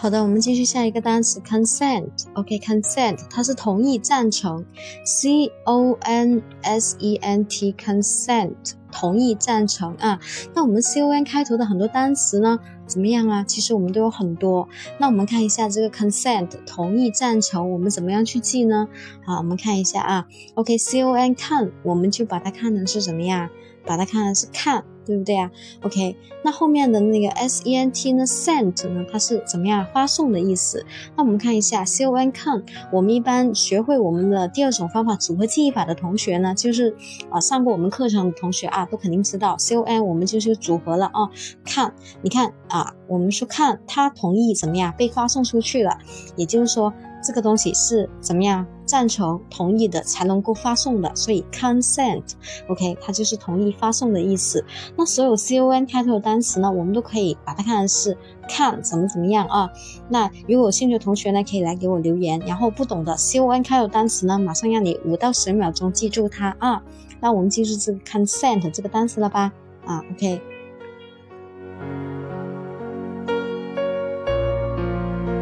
[0.00, 2.08] 好的，我们继续下一个单词 consent。
[2.32, 4.64] OK，consent，它是同意、赞成。
[5.04, 8.54] C O N S E N T，consent，
[8.90, 10.18] 同意、赞成啊。
[10.54, 13.44] 那我们 C O N 开头的很多单词呢，怎么样啊？
[13.46, 14.66] 其实我们都有很多。
[14.98, 18.88] 那我们看一下这个 consent，同意、赞成，我们怎么样去记呢？
[19.26, 20.26] 好，我们看一下啊。
[20.54, 23.50] OK，C O N 看，我们就把它看成是怎么样？
[23.84, 24.82] 把它看成是看。
[25.10, 25.50] 对不对啊
[25.82, 26.14] ？OK，
[26.44, 29.04] 那后面的那个 S E N T 呢？Sent 呢？
[29.10, 29.84] 它是怎么样？
[29.92, 30.86] 发送的意思。
[31.16, 32.40] 那我们看一下 C O N C。
[32.92, 36.94] 我们一般学会我们的第二种方法组合记忆法的同学呢，就是
[37.28, 41.28] 啊上过我们课程的同学啊，都肯定知道 C O N 我们就是组合了啊。
[41.64, 41.92] 看，
[42.22, 45.98] 你看啊，我们说看他同意怎么样被发送出去了，
[46.36, 46.94] 也就是说。
[47.22, 54.64] 这个东西是怎么样赞成、同意的才能够发送的，所以 consent，OK，它就是同意发送的意思。
[54.96, 58.16] 那所有 C O N 开头的单词呢，我们都可以把它看成是
[58.48, 59.70] 看怎么怎么样啊。
[60.08, 62.40] 那如果有兴趣的同学呢，可以来给我留言。
[62.46, 66.82] 然后不懂的 C O N 开头单词呢，马上让你五到十秒钟记住它啊。
[67.20, 69.52] 那我们记住这个 consent 这个单词了吧？
[69.84, 70.40] 啊，OK。